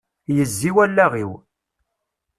Yezzi 0.35 0.69
wallaɣ-iw. 0.75 1.31